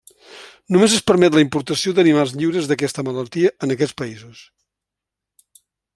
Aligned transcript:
Només 0.75 0.93
es 0.99 1.03
permet 1.09 1.35
la 1.39 1.43
importació 1.43 1.93
d’animals 1.99 2.33
lliures 2.39 2.69
d’aquesta 2.71 3.07
malaltia 3.11 3.53
en 3.67 3.75
aquests 3.77 3.99
països. 4.03 5.61